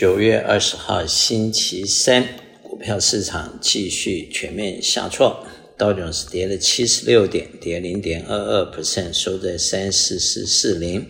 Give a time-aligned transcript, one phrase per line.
[0.00, 2.26] 九月二十号星期三，
[2.62, 5.44] 股票市场继续全面下挫，
[5.76, 11.06] 道琼斯跌了七十六点，跌零点二二 percent，收在三四四四零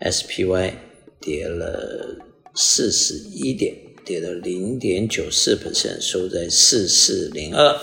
[0.00, 0.72] ；SPY
[1.20, 2.18] 跌了
[2.56, 3.72] 四十一点，
[4.04, 7.80] 跌了零点九四 percent，收在四四零二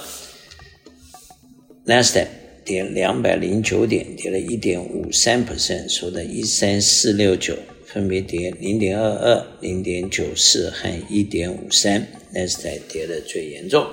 [1.86, 2.28] ；Nasdaq
[2.66, 7.56] 跌两百零九点，跌了一点五三 percent，收在一三四六九。
[7.94, 13.86] 分别跌零点二二、零点九四和一点五三，纳斯达跌得最严重。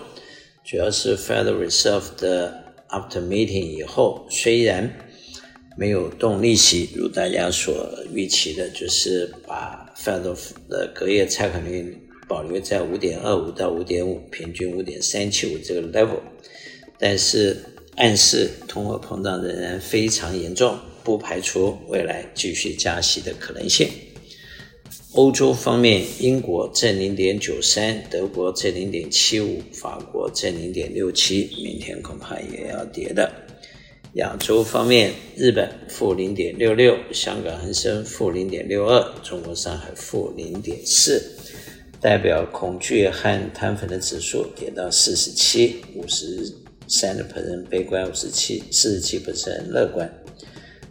[0.65, 4.91] 主要是 Federal Reserve 的 After Meeting 以后，虽然
[5.77, 10.35] 没有动利息，如大家所预期的，就是把 Federal
[10.71, 16.21] 的隔夜拆款率保留在五点二五到五点五，平均五点三七五这个 level，
[16.99, 17.55] 但是
[17.97, 20.79] 暗示通货膨胀仍然非常严重。
[21.03, 23.89] 不排除未来继续加息的可能性。
[25.13, 33.29] 欧洲方面，英国正零点九三，德国正零点七五，法国正零点六七，明天恐怕也要跌的。
[34.15, 41.37] 亚洲方面，日本负零点六六，香港恒生负零点六二，中国上海负零点四，
[42.01, 46.53] 代表恐惧和贪粉的指数跌到四十七，五十
[46.87, 49.21] 三的 percent 悲观，五十七四十七
[49.69, 50.20] 乐观。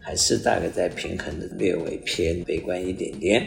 [0.10, 3.46] 还是大概在平衡的，略微偏悲观一点点。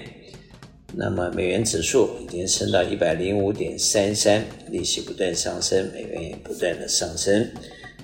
[0.95, 7.45] 那么美元指数已经升到一百零五点三三，利息不断上升，美元也不断的上升。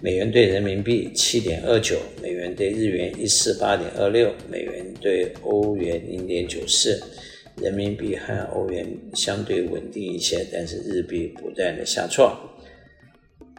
[0.00, 7.00] 美元兑人民币七点二九，美元兑日元一四八点二六，美元兑欧元零点九四，
[7.62, 8.84] 人民币和欧元
[9.14, 12.36] 相对稳定一些，但是日币不断的下挫。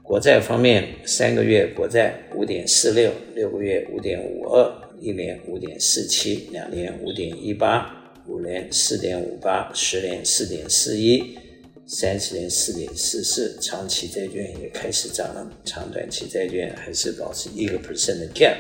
[0.04, 4.89] 国债方面，三个月国债五点四六，六个月五点五二。
[5.02, 7.94] 一年五点四七，两年五点一八，
[8.28, 11.38] 五年四点五八，十年四点四一，
[11.86, 18.56] 三十年四点四四，长期债券也开始涨了，长短期债券还是保持一个 percent 的 gap，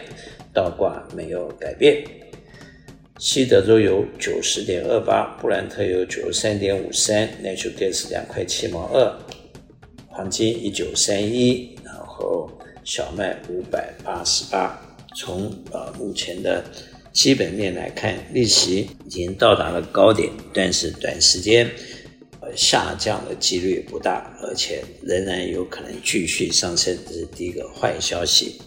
[0.53, 2.03] 倒挂没有改变。
[3.19, 9.19] 西德州油九十点二八，布兰特油九十三点五三，Natural Gas 两块七毛二，
[10.07, 12.49] 黄金一九三一，然后
[12.85, 14.88] 小麦五百八十八。
[15.19, 16.63] 从呃目前的
[17.11, 21.69] 基本面来看，利息已经到达了高点，但是短时间
[22.39, 28.61] 呃下降的几率不大，而且仍然有可能继续上升，这是第一个坏消息。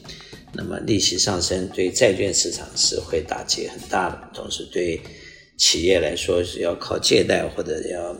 [0.52, 5.00] 那么利息上升对债券市场是会打击很大的，同时对
[5.56, 8.14] 企业来说是要靠借贷或者要。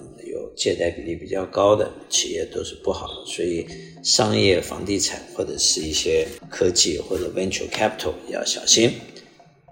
[0.57, 3.67] 借贷比例比较高的企业都是不好的，所以
[4.03, 8.93] 商业房地产或者是一些科技或者 venture capital 要小心。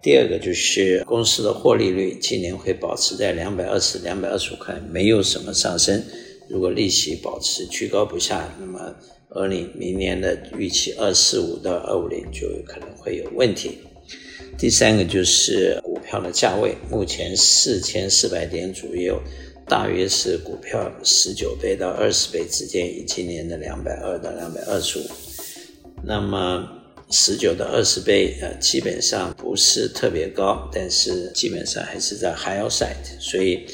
[0.02, 6.02] 第二个就是公司的获利率今年会保持在两百二十、两百二十五块，没有什么上升。
[6.48, 8.94] 如果利息保持居高不下，那么
[9.28, 13.78] 二零明年的预期二四五到二五零就可能会有问题。
[14.58, 19.20] 第三个就是股票的价位，目前四千四百点左右。
[19.70, 25.02] 大约是股票十九倍到二十倍之间，以今年的两百二到两百二十五。
[26.02, 26.68] 那么
[27.08, 33.20] 十九到二十倍，呃，基本上不是特别高，但是基本上还是在 high side。
[33.20, 33.64] 所以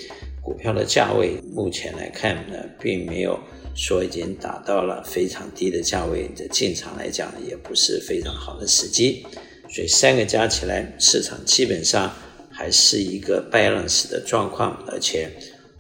[0.43, 3.41] 股票的价位目前来看呢，并没有
[3.75, 9.25] 说已经达到了非常低的价位的进场来讲，也不是非常好的时机。
[9.71, 12.15] 所以三个加起来，市场基本上
[12.51, 15.31] 还是一个 balance 的状况，而且。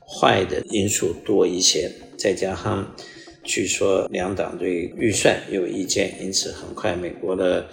[0.08, 2.94] 坏的因素多一些，再加上
[3.42, 7.68] 据说两党对预算有意见，因此很快美国的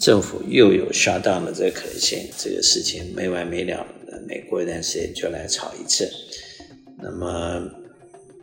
[0.00, 2.18] 政府又有 shut down 的这个可能性。
[2.36, 3.86] 这个事情没完没了，
[4.26, 6.10] 美国一段时间就来吵一次。
[7.00, 7.62] 那么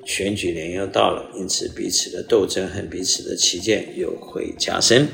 [0.06, 5.10] 选举年又到了，因此彼此的斗争和彼此的歧见又会加深。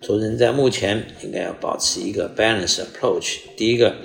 [0.00, 3.38] 投资人在目前应该要保持一个 balance approach。
[3.56, 3.96] 第一个。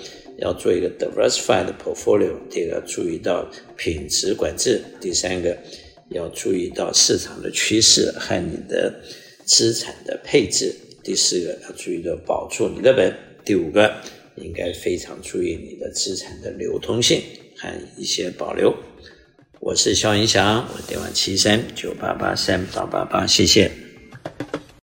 [0.42, 5.56] 要做一个 diversified portfolio，第二个注意到品质管制，第三个
[6.10, 8.94] 要注意到市场的趋势和你的
[9.46, 10.74] 资产的配置，
[11.04, 13.14] 第四个要注意到保住你的本，
[13.46, 13.94] 第五个
[14.36, 17.22] 应该非常注意你的资产的流通性
[17.58, 18.76] 和一些保留。
[19.60, 23.91] 我是肖云祥，我电话七三九八八三八八八，谢谢。